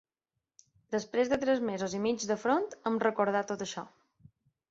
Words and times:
Després 0.95 1.29
de 1.33 1.37
tres 1.43 1.61
mesos 1.67 1.93
i 1.99 2.01
mig 2.07 2.25
de 2.31 2.39
front, 2.45 2.65
em 2.93 2.99
recordà 3.05 3.43
tot 3.53 3.65
això. 3.67 3.87